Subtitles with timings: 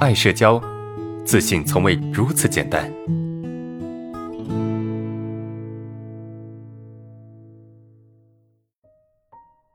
[0.00, 0.58] 爱社交，
[1.26, 2.90] 自信从未如此简单。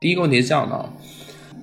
[0.00, 0.92] 第一个问题是这样的啊，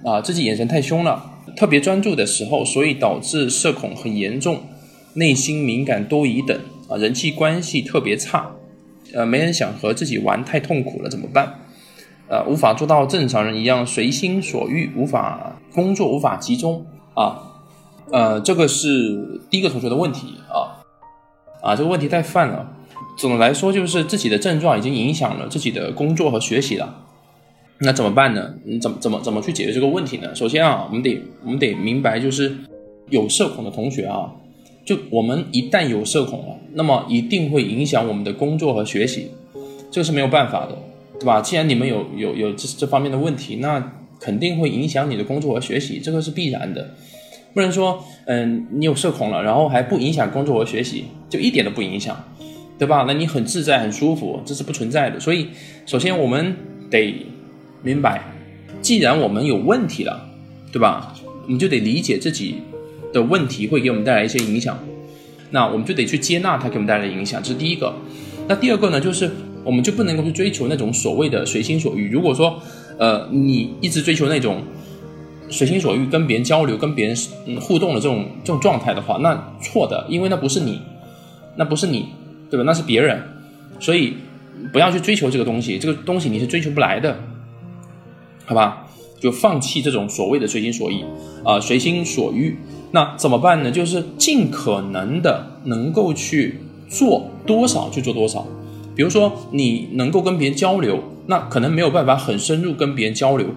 [0.06, 4.62] 啊，自己眼神太凶了，特别专注的时候，所以导致社恐很严重，
[5.16, 6.58] 内心敏感多疑等
[6.88, 8.50] 啊，人际关系特别差，
[9.14, 11.54] 呃，没人想和自己玩，太痛苦了，怎么办？
[12.30, 17.53] 呃，无法做到正常人一样随心所欲，无法工作，无法集中啊，
[18.12, 20.82] 呃，这个是第一个同学的问题啊，
[21.62, 22.76] 啊，这个问题太泛了。
[23.18, 27.06] 总的来说，就是自己的症状已经影响了自己的工作和学习了。
[27.80, 28.54] 那怎么办呢？
[28.66, 30.34] 你怎么怎么怎么去解决这个问题呢？
[30.36, 32.56] 首先啊，我们得我们得明白，就是
[33.10, 34.32] 有社恐的同学啊，
[34.86, 39.32] 就我们一旦有社恐了，那么一定会影响我们的工作和学习，
[39.92, 40.78] 这个是没有办法的。
[41.20, 41.40] 对吧？
[41.40, 46.90] 既然你们有有有这这方面的问题，那肯定会影响你的工作和学习，这个是必然的。
[47.54, 52.18] 不能说，嗯，你有社恐了，然后还不影响工作和学习，就一点都不影响，
[52.78, 53.06] 对吧？
[53.08, 55.20] 那你很自在、很舒服，这是不存在的。
[55.20, 55.48] 所以，
[55.86, 56.56] 首先我们
[56.90, 57.26] 得
[57.82, 58.24] 明白，
[58.82, 60.30] 既然我们有问题了，
[60.72, 61.14] 对吧？
[61.46, 62.56] 我们就得理解自己
[63.12, 64.78] 的问题会给我们带来一些影响，
[65.52, 67.94] 那我们就得去接纳它给我们带来的影响，这是第一个。
[68.48, 69.30] 那第二个呢，就是。
[69.66, 72.10] 我们就不能够去追求那种所谓的随心所欲。
[72.12, 72.62] 如果说，
[73.00, 74.62] 呃，你一直追求那种
[75.50, 77.16] 随心所欲跟别人交流、跟别人
[77.60, 80.82] 互动的这种这种状态的话，那错的，因为那不是你，
[81.56, 82.08] 那不是你，
[82.50, 82.64] 对吧？
[82.66, 83.22] 那是别人，
[83.80, 84.16] 所以
[84.72, 87.18] 不要去追求这个东西，这个东西你是追求不来的，
[88.46, 88.88] 好吧？
[89.20, 91.04] 就放弃这种所谓的随心所欲
[91.46, 92.58] 啊，随心所欲。
[92.92, 93.72] 那怎么办呢？
[93.72, 98.46] 就是尽可能的能够去做多少就做多少。
[98.96, 103.48] 比如说，你能够跟别人交流，那可能没有办法很深入跟别人交流，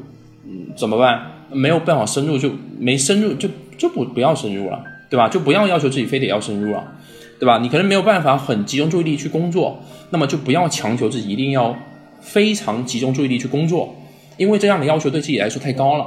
[0.45, 1.33] 嗯，怎么办？
[1.51, 5.29] 没有办法深入，就没深入，就就不不要深入了，对吧？
[5.29, 6.93] 就不要要求自己非得要深入了，
[7.39, 7.59] 对吧？
[7.59, 9.79] 你可能没有办法很集中注意力去工作，
[10.11, 11.77] 那么就不要强求自己一定要
[12.21, 13.95] 非常集中注意力去工作，
[14.37, 16.06] 因为这样的要求对自己来说太高了。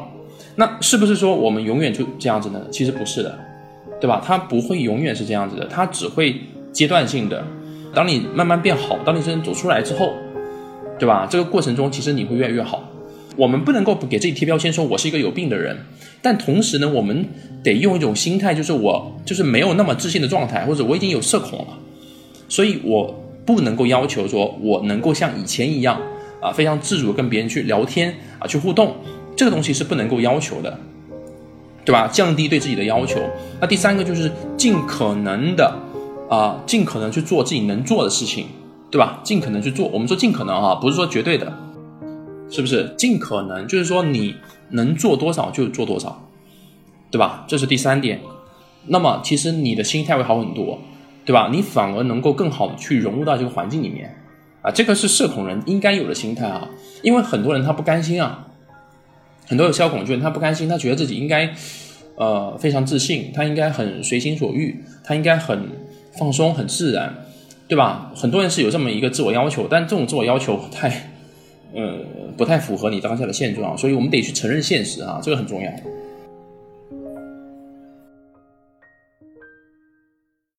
[0.56, 2.62] 那是不是说我们永远就这样子呢？
[2.72, 3.40] 其实不是的，
[4.02, 4.22] 对吧？
[4.26, 6.36] 它不会永远是这样子的，它只会
[6.74, 7.44] 阶段性的。
[7.94, 10.14] 当你慢慢变好，当你真正走出来之后，
[11.00, 11.26] 对吧？
[11.30, 12.84] 这个过程中，其实你会越来越好。
[13.36, 15.78] 我们不能够不给自己贴标签，说我是一个有病的人。
[16.22, 17.26] 但同时呢，我们
[17.64, 21.78] 得用一种心态，就是我就是没有那么自信的状态，或者我已经有社恐了，
[22.48, 26.02] 所以我不能够要求说我能够像以前一样
[26.42, 28.96] 啊，非常自主跟别人去聊天啊，去互动。
[29.36, 30.78] 这个东西是不能够要求的，
[31.86, 32.08] 对吧？
[32.12, 33.20] 降低对自己的要求。
[33.62, 35.74] 那第三个就是尽可能的。
[36.30, 38.46] 啊，尽可能去做自己能做的事情，
[38.92, 39.20] 对吧？
[39.24, 39.88] 尽可能去做。
[39.88, 41.52] 我们说尽可能啊，不是说绝对的，
[42.50, 42.94] 是不是？
[42.98, 44.36] 尽可能就是说你
[44.70, 46.30] 能做多少就做多少，
[47.12, 47.46] 对吧？
[47.48, 48.20] 这是第三点。
[48.88, 50.80] 那么其实你的心态会好很多，
[51.26, 51.50] 对吧？
[51.52, 54.16] 你反而能够更好的去融入到这个环境里面
[54.62, 54.72] 啊。
[54.72, 56.68] 这个是社恐人应该有的心态啊。
[57.04, 58.48] 因为很多人他不甘心啊，
[59.48, 61.54] 很多有社恐人他不甘心，他觉得自己应该
[62.16, 65.90] 呃非常自信，他应该很随心所欲，他应该很。
[66.18, 67.16] 放松很自然，
[67.68, 68.12] 对吧？
[68.14, 71.19] 很多人是有这么一个自我要求，但这种自我要求太，
[71.74, 72.00] 呃，
[72.38, 75.72] 不太符合你当下的现状，所以我们得去承认现实啊，这个很重要。